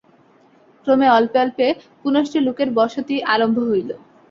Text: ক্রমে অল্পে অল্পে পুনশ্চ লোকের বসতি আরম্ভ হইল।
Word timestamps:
ক্রমে 0.87 1.07
অল্পে 1.09 1.37
অল্পে 1.43 1.67
পুনশ্চ 2.01 2.33
লোকের 2.47 2.69
বসতি 2.77 3.15
আরম্ভ 3.33 3.57
হইল। 3.69 3.89